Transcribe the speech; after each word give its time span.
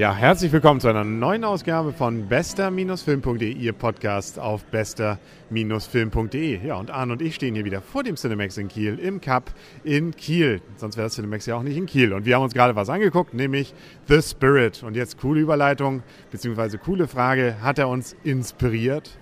Ja, 0.00 0.14
herzlich 0.14 0.50
willkommen 0.50 0.80
zu 0.80 0.88
einer 0.88 1.04
neuen 1.04 1.44
Ausgabe 1.44 1.92
von 1.92 2.26
bester-film.de, 2.26 3.52
Ihr 3.52 3.74
Podcast 3.74 4.38
auf 4.38 4.64
bester-film.de. 4.64 6.66
Ja, 6.66 6.76
und 6.76 6.90
Arne 6.90 7.12
und 7.12 7.20
ich 7.20 7.34
stehen 7.34 7.54
hier 7.54 7.66
wieder 7.66 7.82
vor 7.82 8.02
dem 8.02 8.16
Cinemax 8.16 8.56
in 8.56 8.68
Kiel, 8.68 8.98
im 8.98 9.20
Cup 9.20 9.52
in 9.84 10.16
Kiel. 10.16 10.62
Sonst 10.76 10.96
wäre 10.96 11.08
das 11.08 11.16
Cinemax 11.16 11.44
ja 11.44 11.56
auch 11.56 11.62
nicht 11.62 11.76
in 11.76 11.84
Kiel. 11.84 12.14
Und 12.14 12.24
wir 12.24 12.36
haben 12.36 12.44
uns 12.44 12.54
gerade 12.54 12.74
was 12.76 12.88
angeguckt, 12.88 13.34
nämlich 13.34 13.74
The 14.08 14.22
Spirit. 14.22 14.82
Und 14.82 14.96
jetzt 14.96 15.20
coole 15.20 15.42
Überleitung, 15.42 16.02
beziehungsweise 16.30 16.78
coole 16.78 17.06
Frage, 17.06 17.56
hat 17.60 17.78
er 17.78 17.90
uns 17.90 18.16
inspiriert? 18.24 19.18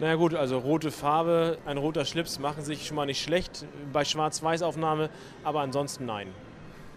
Naja 0.00 0.14
gut, 0.14 0.34
also 0.34 0.56
rote 0.56 0.90
Farbe, 0.90 1.58
ein 1.66 1.76
roter 1.76 2.06
Schlips 2.06 2.38
machen 2.38 2.64
sich 2.64 2.86
schon 2.86 2.96
mal 2.96 3.04
nicht 3.04 3.22
schlecht 3.22 3.66
bei 3.92 4.06
Schwarz-Weiß-Aufnahme, 4.06 5.10
aber 5.44 5.60
ansonsten 5.60 6.06
nein. 6.06 6.28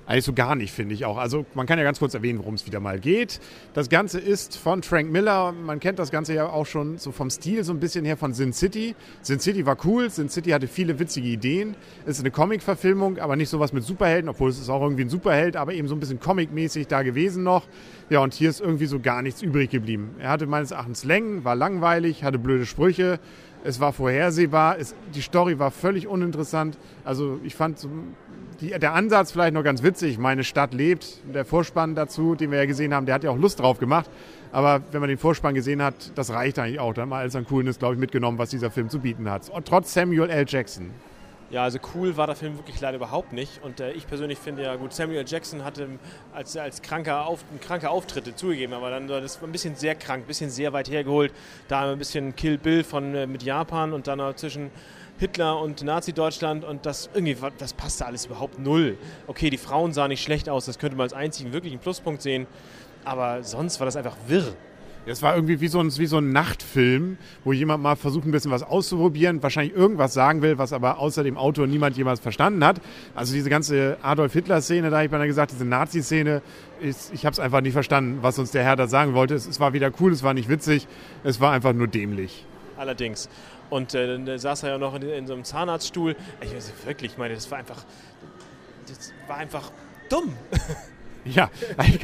Eigentlich 0.08 0.26
so 0.26 0.34
gar 0.34 0.56
nicht, 0.56 0.72
finde 0.72 0.94
ich 0.94 1.04
auch. 1.06 1.18
Also 1.18 1.48
man 1.56 1.66
kann 1.66 1.80
ja 1.80 1.84
ganz 1.84 1.98
kurz 1.98 2.14
erwähnen, 2.14 2.38
worum 2.38 2.54
es 2.54 2.68
wieder 2.68 2.80
mal 2.80 3.00
geht. 3.00 3.40
Das 3.74 3.90
Ganze 3.90 4.20
ist 4.20 4.56
von 4.56 4.84
Frank 4.84 5.12
Miller. 5.12 5.52
Man 5.52 5.80
kennt 5.80 5.98
das 5.98 6.12
Ganze 6.12 6.36
ja 6.36 6.48
auch 6.48 6.68
schon 6.68 7.00
so 7.00 7.12
vom 7.12 7.32
Stil 7.32 7.64
so 7.64 7.74
ein 7.74 7.80
bisschen 7.80 8.06
her 8.06 8.16
von 8.16 8.32
Sin 8.32 8.54
City. 8.54 8.96
Sin 9.24 9.40
City 9.40 9.66
war 9.66 9.78
cool. 9.84 10.12
Sin 10.12 10.30
City 10.30 10.52
hatte 10.52 10.68
viele 10.68 11.00
witzige 11.00 11.28
Ideen. 11.28 11.76
Ist 12.06 12.20
eine 12.20 12.30
Comic-Verfilmung, 12.30 13.18
aber 13.18 13.36
nicht 13.36 13.50
sowas 13.50 13.74
mit 13.74 13.84
Superhelden, 13.84 14.30
obwohl 14.30 14.52
es 14.52 14.60
ist 14.60 14.70
auch 14.70 14.84
irgendwie 14.84 15.06
ein 15.06 15.10
Superheld, 15.10 15.56
aber 15.56 15.74
eben 15.74 15.88
so 15.88 15.96
ein 15.96 16.00
bisschen 16.00 16.20
Comic-mäßig 16.20 16.86
da 16.86 17.02
gewesen 17.02 17.44
noch. 17.44 17.64
Ja, 18.12 18.20
und 18.20 18.36
hier 18.36 18.52
ist 18.52 18.62
irgendwie 18.62 18.86
so 18.86 19.00
gar 19.00 19.24
nichts 19.24 19.42
übrig 19.42 19.72
geblieben. 19.72 20.12
Er 20.20 20.30
hatte 20.30 20.46
meines 20.46 20.70
Erachtens 20.70 21.04
Längen, 21.04 21.44
war 21.44 21.56
langweilig, 21.56 22.24
hatte 22.24 22.38
blöde 22.38 22.68
Sprüche. 22.68 23.20
Es 23.66 23.80
war 23.80 23.94
vorhersehbar, 23.94 24.78
es, 24.78 24.94
die 25.16 25.22
Story 25.22 25.58
war 25.58 25.72
völlig 25.72 26.08
uninteressant. 26.08 26.78
Also 27.04 27.40
ich 27.44 27.56
fand 27.56 27.88
die, 28.62 28.70
der 28.70 28.94
Ansatz 28.94 29.32
vielleicht 29.32 29.56
noch 29.56 29.64
ganz 29.64 29.82
witzig. 29.82 30.20
Meine 30.20 30.44
Stadt 30.44 30.74
lebt. 30.74 31.22
Der 31.34 31.46
Vorspann 31.46 31.96
dazu, 31.96 32.36
den 32.36 32.52
wir 32.52 32.60
ja 32.60 32.66
gesehen 32.66 32.94
haben, 32.94 33.08
der 33.08 33.16
hat 33.16 33.24
ja 33.24 33.32
auch 33.32 33.40
Lust 33.40 33.60
drauf 33.60 33.80
gemacht. 33.80 34.08
Aber 34.52 34.82
wenn 34.92 35.00
man 35.00 35.10
den 35.10 35.18
Vorspann 35.18 35.56
gesehen 35.56 35.82
hat, 35.82 36.12
das 36.14 36.30
reicht 36.30 36.60
eigentlich 36.60 36.80
auch. 36.80 36.94
Da 36.94 37.02
hat 37.02 37.10
man 37.10 37.22
alles 37.22 37.36
an 37.36 37.46
Coolness, 37.46 37.80
glaube 37.80 37.96
ich, 37.96 38.00
mitgenommen, 38.00 38.38
was 38.38 38.52
dieser 38.52 38.70
Film 38.70 38.90
zu 38.90 39.00
bieten 39.00 39.30
hat. 39.30 39.50
Und 39.50 39.68
trotz 39.68 39.94
Samuel 39.94 40.30
L. 40.30 40.46
Jackson. 40.48 40.92
Ja, 41.56 41.64
also 41.64 41.80
cool 41.96 42.18
war 42.18 42.28
der 42.28 42.36
Film 42.36 42.58
wirklich 42.58 42.82
leider 42.82 42.98
überhaupt 42.98 43.32
nicht. 43.32 43.64
Und 43.64 43.80
äh, 43.80 43.94
ich 43.94 44.08
persönlich 44.08 44.38
finde 44.38 44.64
ja, 44.64 44.76
gut, 44.76 44.92
Samuel 44.92 45.24
Jackson 45.26 45.64
hatte 45.64 45.88
als, 46.34 46.58
als 46.58 46.82
kranker, 46.82 47.26
Auf, 47.28 47.46
kranke 47.62 47.90
Auftritte 47.90 48.36
zugegeben, 48.36 48.74
aber 48.74 48.90
dann 48.90 49.08
das 49.08 49.42
war 49.42 49.48
ein 49.48 49.54
bisschen 49.54 49.78
sehr 49.78 49.96
krank, 49.96 50.26
ein 50.26 50.28
bisschen 50.28 50.50
sehr 50.50 50.74
weit 50.74 50.90
hergeholt. 50.90 51.32
Da 51.70 51.90
ein 51.90 51.98
bisschen 51.98 52.36
Kill 52.36 52.58
Bill 52.58 52.84
von, 52.84 53.16
äh, 53.16 53.26
mit 53.26 53.42
Japan 53.42 53.94
und 53.94 54.08
dann 54.08 54.36
zwischen 54.36 54.70
Hitler 55.18 55.62
und 55.62 55.82
Nazi-Deutschland 55.82 56.66
und 56.66 56.86
das 56.86 57.10
irgendwie, 57.14 57.38
das 57.58 57.72
passte 57.72 58.06
alles 58.06 58.26
überhaupt 58.26 58.60
null. 58.60 58.98
Okay, 59.28 59.50
die 59.50 59.58
Frauen 59.58 59.94
sahen 59.94 60.10
nicht 60.10 60.24
schlecht 60.24 60.50
aus, 60.50 60.66
das 60.66 60.78
könnte 60.78 60.98
man 60.98 61.06
als 61.06 61.14
einzigen 61.14 61.54
wirklichen 61.54 61.80
Pluspunkt 61.80 62.22
sehen, 62.22 62.48
aber 63.06 63.44
sonst 63.44 63.80
war 63.80 63.86
das 63.86 63.96
einfach 63.96 64.18
wirr. 64.28 64.54
Es 65.08 65.22
war 65.22 65.36
irgendwie 65.36 65.62
wie 65.62 65.68
so, 65.68 65.80
ein, 65.80 65.96
wie 65.98 66.06
so 66.08 66.18
ein 66.18 66.32
Nachtfilm, 66.32 67.18
wo 67.44 67.54
jemand 67.54 67.84
mal 67.84 67.96
versucht, 67.96 68.26
ein 68.26 68.32
bisschen 68.32 68.50
was 68.50 68.64
auszuprobieren, 68.64 69.44
wahrscheinlich 69.44 69.76
irgendwas 69.76 70.14
sagen 70.14 70.42
will, 70.42 70.58
was 70.58 70.74
aber 70.74 70.98
außer 70.98 71.24
dem 71.24 71.38
Autor 71.38 71.68
niemand 71.68 71.96
jemals 71.96 72.20
verstanden 72.20 72.66
hat. 72.66 72.82
Also 73.14 73.34
diese 73.34 73.50
ganze 73.50 73.98
Adolf 74.02 74.34
Hitler-Szene, 74.34 74.90
da 74.90 74.98
habe 74.98 75.06
ich 75.06 75.12
mal 75.12 75.28
gesagt, 75.28 75.52
diese 75.52 75.66
Nazi-Szene, 75.66 76.42
ich 76.82 77.26
habe 77.26 77.34
es 77.34 77.40
einfach 77.40 77.62
nicht 77.62 77.74
verstanden, 77.74 78.20
was 78.22 78.40
uns 78.40 78.50
der 78.52 78.64
Herr 78.64 78.76
da 78.76 78.88
sagen 78.88 79.14
wollte. 79.14 79.36
Es, 79.36 79.48
es 79.48 79.60
war 79.60 79.74
weder 79.74 79.92
cool, 80.00 80.12
es 80.12 80.24
war 80.24 80.34
nicht 80.34 80.50
witzig, 80.50 80.88
es 81.24 81.40
war 81.40 81.52
einfach 81.52 81.74
nur 81.74 81.88
dämlich. 81.88 82.44
Allerdings. 82.76 83.30
Und 83.70 83.94
äh, 83.94 84.08
dann 84.08 84.40
saß 84.40 84.64
er 84.64 84.70
ja 84.72 84.78
noch 84.80 84.96
in, 84.96 85.04
in 85.04 85.28
so 85.28 85.34
einem 85.34 85.44
Zahnarztstuhl. 85.44 86.16
Ich 86.42 86.56
weiß 86.56 86.74
wirklich, 86.86 87.12
ich 87.12 87.18
meine, 87.18 87.36
das 87.36 87.50
war 87.52 87.60
einfach, 87.60 87.84
das 88.88 89.14
war 89.28 89.38
einfach 89.38 89.72
dumm. 90.10 90.34
Ja, 91.26 91.50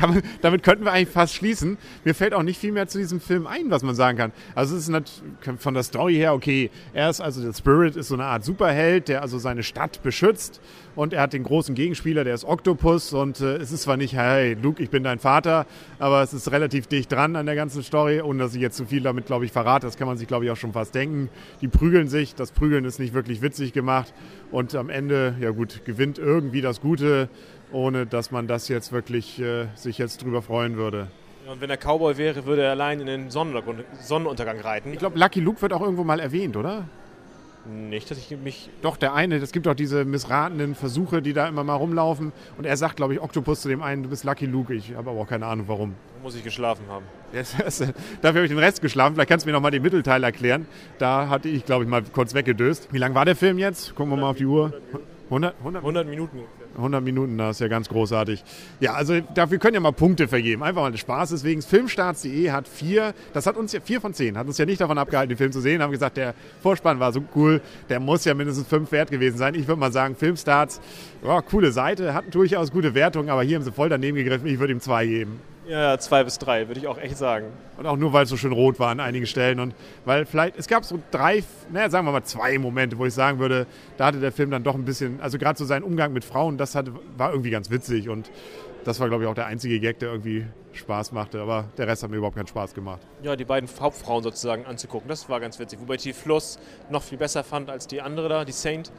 man, 0.02 0.24
damit 0.42 0.64
könnten 0.64 0.84
wir 0.84 0.92
eigentlich 0.92 1.10
fast 1.10 1.36
schließen. 1.36 1.78
Mir 2.04 2.16
fällt 2.16 2.34
auch 2.34 2.42
nicht 2.42 2.60
viel 2.60 2.72
mehr 2.72 2.88
zu 2.88 2.98
diesem 2.98 3.22
Film 3.22 3.46
ein, 3.46 3.70
was 3.70 3.84
man 3.84 3.94
sagen 3.94 4.18
kann. 4.18 4.32
Also 4.56 4.76
es 4.76 4.84
ist 4.84 4.90
nicht, 4.90 5.22
von 5.60 5.74
der 5.76 5.84
Story 5.84 6.16
her, 6.16 6.34
okay, 6.34 6.72
er 6.94 7.10
ist 7.10 7.22
also 7.22 7.42
der 7.44 7.54
Spirit 7.54 7.96
ist 7.96 8.08
so 8.08 8.16
eine 8.16 8.26
Art 8.26 8.44
Superheld, 8.44 9.08
der 9.10 9.22
also 9.22 9.38
seine 9.38 9.62
Stadt 9.62 10.02
beschützt 10.02 10.60
und 10.96 11.14
er 11.14 11.22
hat 11.22 11.34
den 11.34 11.44
großen 11.44 11.76
Gegenspieler, 11.76 12.24
der 12.24 12.34
ist 12.34 12.46
Octopus 12.46 13.14
und 13.14 13.40
äh, 13.42 13.58
es 13.58 13.72
ist 13.72 13.84
zwar 13.84 13.98
nicht, 13.98 14.16
hey 14.16 14.58
Luke, 14.62 14.82
ich 14.82 14.90
bin 14.90 15.04
dein 15.04 15.20
Vater, 15.20 15.66
aber 16.00 16.22
es 16.24 16.34
ist 16.34 16.52
relativ 16.52 16.88
dicht 16.88 17.12
dran 17.12 17.36
an 17.36 17.46
der 17.46 17.56
ganzen 17.56 17.84
Story, 17.84 18.22
ohne 18.22 18.40
dass 18.40 18.56
ich 18.56 18.62
jetzt 18.62 18.78
zu 18.78 18.86
viel 18.86 19.02
damit, 19.02 19.28
glaube 19.28 19.46
ich, 19.46 19.52
verrate. 19.52 19.86
Das 19.86 19.98
kann 19.98 20.08
man 20.08 20.18
sich, 20.18 20.28
glaube 20.28 20.46
ich, 20.46 20.52
auch 20.52 20.58
schon 20.58 20.74
fast 20.74 20.96
denken. 20.96 21.30
Die 21.62 21.68
prügeln 21.68 22.08
sich, 22.08 22.36
das 22.36 22.52
Prügeln 22.52 22.86
ist 22.86 23.00
nicht 23.00 23.14
wirklich 23.14 23.42
witzig 23.42 23.72
gemacht 23.74 24.14
und 24.52 24.76
am 24.76 24.90
Ende, 24.90 25.36
ja 25.40 25.52
gut, 25.52 25.86
gewinnt 25.86 26.18
irgendwie 26.18 26.62
das 26.62 26.82
Gute 26.82 27.30
ohne 27.72 28.06
dass 28.06 28.32
man 28.32 28.48
das 28.48 28.68
jetzt 28.68 28.92
wirklich 28.92 29.40
äh, 29.40 29.68
sich 29.76 29.98
jetzt 29.98 30.24
drüber 30.24 30.42
freuen 30.42 30.78
würde. 30.78 31.08
Ja, 31.46 31.54
und 31.54 31.62
wenn 31.62 31.70
er 31.70 31.78
Cowboy 31.78 32.18
wäre, 32.18 32.46
würde 32.46 32.64
er 32.64 32.72
allein 32.72 33.00
in 33.00 33.08
den 33.08 33.30
Sonnenuntergang 33.30 34.60
reiten. 34.60 34.94
Ich 34.94 35.00
glaube, 35.00 35.18
Lucky 35.18 35.40
Luke 35.40 35.62
wird 35.62 35.74
auch 35.74 35.82
irgendwo 35.82 36.04
mal 36.04 36.20
erwähnt, 36.20 36.56
oder? 36.56 36.86
Nicht, 37.66 38.10
dass 38.10 38.18
ich 38.18 38.36
mich. 38.38 38.70
Doch, 38.82 38.98
der 38.98 39.14
eine, 39.14 39.36
es 39.36 39.52
gibt 39.52 39.68
auch 39.68 39.76
diese 39.76 40.04
missratenen 40.04 40.74
Versuche, 40.74 41.22
die 41.22 41.34
da 41.34 41.48
immer 41.48 41.64
mal 41.64 41.76
rumlaufen. 41.76 42.32
Und 42.58 42.66
er 42.66 42.76
sagt, 42.76 42.96
glaube 42.96 43.14
ich, 43.14 43.22
Oktopus 43.22 43.62
zu 43.62 43.70
dem 43.70 43.84
einen, 43.84 44.02
du 44.02 44.10
bist 44.10 44.24
Lucky 44.24 44.48
Luke. 44.48 44.74
Ich 44.74 44.96
habe 44.96 45.12
aber 45.12 45.22
auch 45.22 45.28
keine 45.28 45.46
Ahnung, 45.46 45.68
warum. 45.68 45.94
Da 46.16 46.24
muss 46.24 46.36
ich 46.36 46.44
geschlafen 46.44 46.86
haben. 46.90 47.06
Dafür 47.32 48.40
habe 48.40 48.44
ich 48.46 48.50
den 48.50 48.58
Rest 48.58 48.82
geschlafen. 48.82 49.14
Vielleicht 49.14 49.30
kannst 49.30 49.46
du 49.46 49.50
mir 49.50 49.54
noch 49.54 49.62
mal 49.62 49.70
den 49.70 49.84
Mittelteil 49.84 50.24
erklären. 50.24 50.66
Da 50.98 51.30
hatte 51.30 51.50
ich, 51.50 51.64
glaube 51.66 51.84
ich, 51.84 51.90
mal 51.90 52.02
kurz 52.02 52.34
weggedöst. 52.34 52.92
Wie 52.92 52.98
lang 52.98 53.14
war 53.14 53.26
der 53.26 53.36
Film 53.36 53.60
jetzt? 53.60 53.94
Gucken 53.96 54.12
wir 54.12 54.18
mal 54.18 54.32
auf 54.32 54.38
die 54.38 54.48
Uhr. 54.48 54.74
100, 55.32 55.56
100, 55.60 55.82
100 55.82 56.08
Minuten. 56.08 56.40
100 56.76 57.02
Minuten, 57.02 57.38
das 57.38 57.56
ist 57.56 57.62
ja 57.62 57.70
ganz 57.70 57.88
großartig. 57.88 58.44
Ja, 58.82 58.96
also 58.96 59.22
dafür 59.34 59.60
können 59.60 59.76
ja 59.76 59.80
mal 59.80 59.94
Punkte 59.94 60.28
vergeben. 60.28 60.62
Einfach 60.62 60.82
mal 60.82 60.96
Spaß. 60.96 61.30
Deswegen 61.30 61.62
Filmstarts.de 61.62 62.52
hat 62.52 62.68
vier, 62.68 63.14
das 63.32 63.46
hat 63.46 63.56
uns 63.56 63.72
ja 63.72 63.80
vier 63.80 64.02
von 64.02 64.14
zehn, 64.14 64.38
hat 64.38 64.46
uns 64.48 64.58
ja 64.58 64.66
nicht 64.66 64.82
davon 64.82 64.98
abgehalten, 64.98 65.30
den 65.30 65.38
Film 65.38 65.54
zu 65.54 65.62
sehen. 65.62 65.82
Haben 65.82 65.92
gesagt, 65.92 66.18
der 66.18 66.36
Vorspann 66.62 67.00
war 67.00 67.14
so 67.14 67.24
cool, 67.34 67.62
der 67.88 68.02
muss 68.02 68.26
ja 68.26 68.34
mindestens 68.34 68.68
fünf 68.68 68.92
wert 68.92 69.10
gewesen 69.10 69.38
sein. 69.38 69.56
Ich 69.56 69.68
würde 69.70 69.80
mal 69.80 69.94
sagen, 69.94 70.18
Filmstarts, 70.18 70.82
ja, 71.24 71.42
coole 71.42 71.72
Seite, 71.72 72.14
hat 72.14 72.26
durchaus 72.36 72.70
gute 72.70 72.94
Wertungen, 72.94 73.30
aber 73.30 73.44
hier 73.44 73.56
haben 73.56 73.64
sie 73.64 73.72
voll 73.72 73.88
daneben 73.88 74.18
gegriffen. 74.18 74.48
Ich 74.48 74.60
würde 74.60 74.74
ihm 74.74 74.82
zwei 74.82 75.06
geben. 75.06 75.40
Ja, 75.68 75.98
zwei 76.00 76.24
bis 76.24 76.40
drei, 76.40 76.68
würde 76.68 76.80
ich 76.80 76.88
auch 76.88 76.98
echt 76.98 77.18
sagen. 77.18 77.48
Und 77.78 77.86
auch 77.86 77.96
nur, 77.96 78.14
weil 78.14 78.24
es 78.24 78.30
so 78.30 78.38
schön 78.38 78.52
rot 78.52 78.80
war 78.80 78.90
an 78.90 79.00
einigen 79.00 79.28
Stellen. 79.28 79.60
Und 79.60 79.76
weil 80.06 80.26
vielleicht, 80.26 80.58
es 80.58 80.68
gab 80.68 80.84
so 80.84 81.00
drei, 81.12 81.44
naja, 81.72 81.90
sagen 81.90 82.06
wir 82.08 82.12
mal 82.12 82.24
zwei 82.24 82.58
Momente, 82.58 82.98
wo 82.98 83.06
ich 83.06 83.14
sagen 83.14 83.40
würde, 83.40 83.68
da 83.98 84.08
hatte 84.08 84.20
der 84.20 84.32
Film 84.32 84.50
dann 84.50 84.64
doch 84.64 84.76
ein 84.76 84.86
bisschen, 84.86 85.22
also 85.22 85.38
gerade 85.38 85.58
so 85.58 85.66
seinen 85.66 85.84
Umgang 85.84 86.14
mit 86.14 86.26
Frauen, 86.26 86.58
das 86.58 86.74
hatte, 86.74 86.94
war 87.16 87.32
irgendwie 87.32 87.52
ganz 87.52 87.70
witzig. 87.70 88.10
Und 88.10 88.32
das 88.86 89.00
war, 89.00 89.08
glaube 89.08 89.24
ich, 89.24 89.30
auch 89.30 89.36
der 89.36 89.46
einzige 89.46 89.80
Gag, 89.80 90.00
der 90.00 90.10
irgendwie 90.10 90.48
Spaß 90.74 91.12
machte. 91.12 91.40
Aber 91.42 91.66
der 91.78 91.88
Rest 91.88 92.02
hat 92.02 92.10
mir 92.10 92.18
überhaupt 92.18 92.36
keinen 92.36 92.48
Spaß 92.48 92.74
gemacht. 92.74 93.02
Ja, 93.22 93.36
die 93.36 93.46
beiden 93.46 93.70
Hauptfrauen 93.80 94.24
sozusagen 94.24 94.66
anzugucken, 94.66 95.10
das 95.10 95.30
war 95.30 95.40
ganz 95.40 95.60
witzig. 95.60 95.80
Wobei 95.80 95.96
ich 95.96 96.02
die 96.02 96.14
Fluss 96.14 96.58
noch 96.90 97.04
viel 97.04 97.20
besser 97.20 97.44
fand 97.44 97.70
als 97.70 97.86
die 97.86 98.02
andere 98.02 98.30
da, 98.30 98.46
die 98.46 98.52
Saint. 98.52 98.92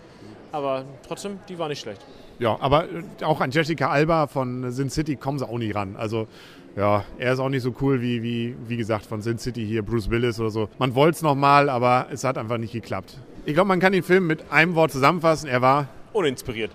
Aber 0.53 0.85
trotzdem, 1.07 1.39
die 1.49 1.59
war 1.59 1.69
nicht 1.69 1.81
schlecht. 1.81 2.05
Ja, 2.39 2.57
aber 2.61 2.85
äh, 2.85 3.25
auch 3.25 3.41
an 3.41 3.51
Jessica 3.51 3.89
Alba 3.89 4.27
von 4.27 4.71
Sin 4.71 4.91
City 4.91 5.17
kommen 5.17 5.39
sie 5.39 5.49
auch 5.49 5.59
nicht 5.59 5.75
ran. 5.75 5.97
Also 5.97 6.29
ja, 6.77 7.05
er 7.19 7.33
ist 7.33 7.39
auch 7.39 7.49
nicht 7.49 7.63
so 7.63 7.75
cool 7.81 8.01
wie, 8.01 8.23
wie, 8.23 8.55
wie 8.67 8.77
gesagt, 8.77 9.07
von 9.07 9.21
Sin 9.21 9.39
City 9.39 9.67
hier, 9.67 9.83
Bruce 9.83 10.09
Willis 10.11 10.41
oder 10.41 10.51
so. 10.51 10.69
Man 10.79 10.95
wollte 10.95 11.17
es 11.17 11.23
nochmal, 11.23 11.69
aber 11.69 12.07
es 12.11 12.25
hat 12.25 12.39
einfach 12.39 12.59
nicht 12.59 12.73
geklappt. 12.73 13.19
Ich 13.45 13.55
glaube, 13.55 13.69
man 13.69 13.81
kann 13.81 13.93
den 13.93 14.03
Film 14.03 14.27
mit 14.27 14.51
einem 14.51 14.75
Wort 14.75 14.93
zusammenfassen. 14.93 15.49
Er 15.49 15.61
war 15.61 15.89
uninspiriert. 16.13 16.71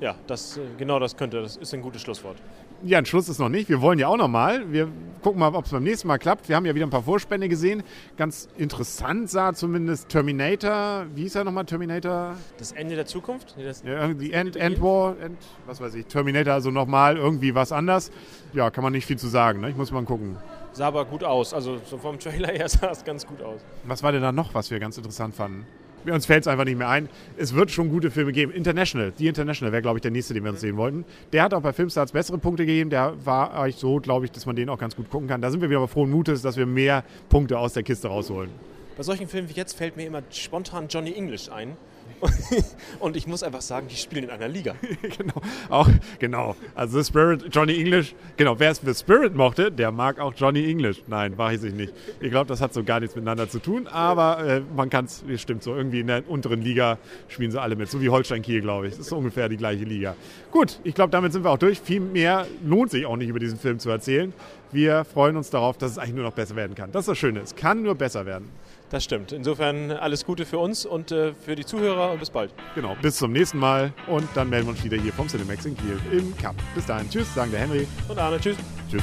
Ja, 0.00 0.14
das, 0.26 0.56
äh, 0.56 0.60
genau 0.78 0.98
das 0.98 1.16
könnte, 1.16 1.40
das 1.40 1.56
ist 1.56 1.72
ein 1.74 1.82
gutes 1.82 2.02
Schlusswort. 2.02 2.36
Ja, 2.82 2.98
ein 2.98 3.06
Schluss 3.06 3.28
ist 3.28 3.38
noch 3.38 3.48
nicht. 3.48 3.68
Wir 3.68 3.80
wollen 3.80 3.98
ja 3.98 4.08
auch 4.08 4.16
noch 4.16 4.28
mal. 4.28 4.70
Wir 4.70 4.88
gucken 5.22 5.40
mal, 5.40 5.54
ob 5.54 5.64
es 5.64 5.70
beim 5.70 5.82
nächsten 5.82 6.08
Mal 6.08 6.18
klappt. 6.18 6.48
Wir 6.48 6.56
haben 6.56 6.66
ja 6.66 6.74
wieder 6.74 6.86
ein 6.86 6.90
paar 6.90 7.02
Vorspänne 7.02 7.48
gesehen. 7.48 7.82
Ganz 8.16 8.48
interessant 8.58 9.30
sah 9.30 9.54
zumindest 9.54 10.08
Terminator. 10.10 11.06
Wie 11.14 11.22
hieß 11.22 11.36
er 11.36 11.44
nochmal? 11.44 11.64
Terminator? 11.64 12.36
Das 12.58 12.72
Ende 12.72 12.94
der 12.94 13.06
Zukunft? 13.06 13.54
Nee, 13.56 13.64
das 13.64 13.82
ja, 13.82 14.08
die 14.08 14.32
End, 14.32 14.56
End 14.56 14.80
War. 14.82 15.18
End, 15.20 15.38
was 15.66 15.80
weiß 15.80 15.94
ich. 15.94 16.06
Terminator 16.06 16.52
also 16.52 16.70
nochmal 16.70 17.16
irgendwie 17.16 17.54
was 17.54 17.72
anders. 17.72 18.10
Ja, 18.52 18.70
kann 18.70 18.84
man 18.84 18.92
nicht 18.92 19.06
viel 19.06 19.18
zu 19.18 19.28
sagen. 19.28 19.60
Ne? 19.60 19.70
Ich 19.70 19.76
muss 19.76 19.90
mal 19.90 20.04
gucken. 20.04 20.36
Sah 20.72 20.88
aber 20.88 21.06
gut 21.06 21.24
aus. 21.24 21.54
Also 21.54 21.78
so 21.84 21.96
vom 21.96 22.18
Trailer 22.18 22.48
her 22.48 22.68
sah 22.68 22.90
es 22.90 23.04
ganz 23.04 23.26
gut 23.26 23.40
aus. 23.42 23.62
Was 23.84 24.02
war 24.02 24.12
denn 24.12 24.22
da 24.22 24.32
noch, 24.32 24.52
was 24.52 24.70
wir 24.70 24.78
ganz 24.78 24.98
interessant 24.98 25.34
fanden? 25.34 25.66
Uns 26.14 26.26
fällt 26.26 26.42
es 26.42 26.48
einfach 26.48 26.64
nicht 26.64 26.78
mehr 26.78 26.88
ein. 26.88 27.08
Es 27.36 27.54
wird 27.54 27.70
schon 27.70 27.88
gute 27.88 28.10
Filme 28.10 28.32
geben. 28.32 28.52
International, 28.52 29.12
die 29.18 29.26
International 29.26 29.72
wäre, 29.72 29.82
glaube 29.82 29.98
ich, 29.98 30.02
der 30.02 30.10
nächste, 30.10 30.34
den 30.34 30.44
wir 30.44 30.50
uns 30.50 30.60
sehen 30.60 30.76
wollten. 30.76 31.04
Der 31.32 31.42
hat 31.42 31.54
auch 31.54 31.62
bei 31.62 31.72
Filmstarts 31.72 32.12
bessere 32.12 32.38
Punkte 32.38 32.66
gegeben. 32.66 32.90
Der 32.90 33.14
war 33.24 33.54
eigentlich 33.54 33.76
so, 33.76 33.98
glaube 33.98 34.24
ich, 34.24 34.32
dass 34.32 34.46
man 34.46 34.56
den 34.56 34.68
auch 34.68 34.78
ganz 34.78 34.96
gut 34.96 35.10
gucken 35.10 35.28
kann. 35.28 35.40
Da 35.40 35.50
sind 35.50 35.60
wir 35.60 35.70
wieder 35.70 35.86
frohen 35.88 36.10
Mutes, 36.10 36.42
dass 36.42 36.56
wir 36.56 36.66
mehr 36.66 37.04
Punkte 37.28 37.58
aus 37.58 37.72
der 37.72 37.82
Kiste 37.82 38.08
rausholen. 38.08 38.50
Bei 38.96 39.02
solchen 39.02 39.28
Filmen 39.28 39.48
wie 39.50 39.52
jetzt 39.52 39.76
fällt 39.76 39.96
mir 39.96 40.06
immer 40.06 40.22
spontan 40.30 40.88
Johnny 40.88 41.12
English 41.12 41.50
ein. 41.50 41.76
Und 43.00 43.16
ich 43.16 43.26
muss 43.26 43.42
einfach 43.42 43.60
sagen, 43.60 43.88
die 43.88 43.96
spielen 43.96 44.24
in 44.24 44.30
einer 44.30 44.48
Liga. 44.48 44.74
genau, 45.18 45.34
auch, 45.68 45.88
genau. 46.18 46.56
Also 46.74 46.98
The 47.00 47.04
Spirit, 47.04 47.54
Johnny 47.54 47.78
English, 47.78 48.14
genau, 48.38 48.58
wer 48.58 48.70
es 48.70 48.80
The 48.80 48.94
Spirit 48.94 49.34
mochte, 49.34 49.70
der 49.70 49.92
mag 49.92 50.18
auch 50.18 50.32
Johnny 50.34 50.70
English. 50.70 51.02
Nein, 51.08 51.36
weiß 51.36 51.64
ich 51.64 51.74
nicht. 51.74 51.92
Ich 52.20 52.30
glaube, 52.30 52.46
das 52.46 52.62
hat 52.62 52.72
so 52.72 52.82
gar 52.84 53.00
nichts 53.00 53.14
miteinander 53.14 53.50
zu 53.50 53.58
tun, 53.58 53.86
aber 53.86 54.38
äh, 54.46 54.62
man 54.74 54.88
kann 54.88 55.04
es, 55.04 55.24
stimmt 55.40 55.62
so, 55.62 55.74
irgendwie 55.74 56.00
in 56.00 56.06
der 56.06 56.28
unteren 56.28 56.62
Liga 56.62 56.98
spielen 57.28 57.50
sie 57.50 57.60
alle 57.60 57.76
mit, 57.76 57.90
so 57.90 58.00
wie 58.00 58.08
Holstein 58.08 58.40
Kiel, 58.40 58.62
glaube 58.62 58.88
ich. 58.88 58.96
Das 58.96 59.06
ist 59.06 59.12
ungefähr 59.12 59.50
die 59.50 59.58
gleiche 59.58 59.84
Liga. 59.84 60.14
Gut, 60.50 60.80
ich 60.84 60.94
glaube, 60.94 61.10
damit 61.10 61.32
sind 61.34 61.44
wir 61.44 61.50
auch 61.50 61.58
durch. 61.58 61.80
Viel 61.80 62.00
mehr 62.00 62.46
lohnt 62.64 62.92
sich 62.92 63.04
auch 63.04 63.16
nicht 63.16 63.28
über 63.28 63.40
diesen 63.40 63.58
Film 63.58 63.78
zu 63.78 63.90
erzählen. 63.90 64.32
Wir 64.72 65.04
freuen 65.04 65.36
uns 65.36 65.50
darauf, 65.50 65.76
dass 65.76 65.92
es 65.92 65.98
eigentlich 65.98 66.14
nur 66.14 66.24
noch 66.24 66.32
besser 66.32 66.56
werden 66.56 66.74
kann. 66.74 66.92
Das 66.92 67.02
ist 67.02 67.08
das 67.08 67.18
Schöne, 67.18 67.40
es 67.40 67.54
kann 67.54 67.82
nur 67.82 67.94
besser 67.94 68.24
werden. 68.24 68.48
Das 68.90 69.02
stimmt. 69.04 69.32
Insofern 69.32 69.90
alles 69.90 70.24
Gute 70.24 70.46
für 70.46 70.58
uns 70.58 70.86
und 70.86 71.10
äh, 71.10 71.32
für 71.34 71.56
die 71.56 71.64
Zuhörer 71.64 72.12
und 72.12 72.20
bis 72.20 72.30
bald. 72.30 72.52
Genau, 72.74 72.96
bis 73.02 73.16
zum 73.16 73.32
nächsten 73.32 73.58
Mal 73.58 73.92
und 74.06 74.28
dann 74.34 74.48
melden 74.48 74.66
wir 74.66 74.70
uns 74.72 74.84
wieder 74.84 74.96
hier 74.96 75.12
vom 75.12 75.28
Cinemax 75.28 75.66
in 75.66 75.76
Kiel 75.76 75.98
im 76.12 76.36
Cup. 76.36 76.54
Bis 76.74 76.86
dahin, 76.86 77.10
tschüss, 77.10 77.32
sagen 77.34 77.50
der 77.50 77.60
Henry. 77.60 77.86
Und 78.08 78.18
Arne, 78.18 78.38
tschüss. 78.38 78.56
Tschüss. 78.90 79.02